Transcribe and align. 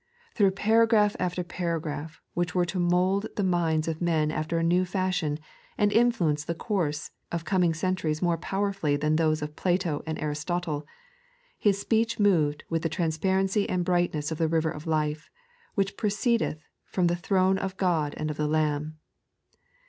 Through 0.33 0.49
para 0.57 0.87
graph 0.87 1.15
after 1.19 1.43
paragraph, 1.43 2.23
which 2.33 2.55
were 2.55 2.65
to 2.65 2.79
mould 2.79 3.27
the 3.35 3.43
minds 3.43 3.87
of 3.87 4.01
men 4.01 4.31
after 4.31 4.57
a 4.57 4.63
new 4.63 4.83
fashion, 4.83 5.37
and 5.77 5.91
influence 5.93 6.43
the 6.43 6.55
course 6.55 7.11
of 7.31 7.45
coming 7.45 7.71
centuries 7.75 8.19
more 8.19 8.35
powerfully 8.39 8.95
than 8.95 9.15
those 9.17 9.43
of 9.43 9.55
Plato 9.55 10.01
and 10.07 10.17
Aristotle, 10.19 10.87
His 11.59 11.79
speech 11.79 12.19
moved 12.19 12.63
with 12.67 12.81
the 12.81 12.89
transparency 12.89 13.69
and 13.69 13.85
brightness 13.85 14.31
of 14.31 14.39
the 14.39 14.47
River 14.47 14.71
of 14.71 14.87
Life, 14.87 15.29
which 15.75 15.97
proceedeth 15.97 16.63
from 16.83 17.05
the 17.05 17.15
throne 17.15 17.59
of 17.59 17.77
God 17.77 18.15
and 18.17 18.31
of 18.31 18.37
the 18.37 18.47
Lamb. 18.47 18.97